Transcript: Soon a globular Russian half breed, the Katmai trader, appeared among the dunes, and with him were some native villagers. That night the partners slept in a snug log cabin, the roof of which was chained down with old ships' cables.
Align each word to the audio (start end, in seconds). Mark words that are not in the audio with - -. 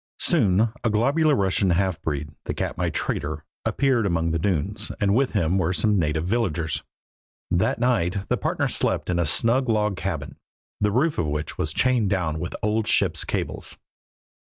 Soon 0.17 0.69
a 0.83 0.89
globular 0.89 1.35
Russian 1.35 1.69
half 1.69 2.01
breed, 2.01 2.31
the 2.45 2.55
Katmai 2.55 2.89
trader, 2.89 3.45
appeared 3.65 4.07
among 4.07 4.31
the 4.31 4.39
dunes, 4.39 4.91
and 4.99 5.13
with 5.13 5.33
him 5.33 5.59
were 5.59 5.73
some 5.73 5.99
native 5.99 6.25
villagers. 6.25 6.81
That 7.51 7.77
night 7.77 8.27
the 8.27 8.35
partners 8.35 8.75
slept 8.75 9.11
in 9.11 9.19
a 9.19 9.27
snug 9.27 9.69
log 9.69 9.95
cabin, 9.95 10.37
the 10.79 10.89
roof 10.89 11.19
of 11.19 11.27
which 11.27 11.59
was 11.59 11.71
chained 11.71 12.09
down 12.09 12.39
with 12.39 12.55
old 12.63 12.87
ships' 12.87 13.23
cables. 13.23 13.77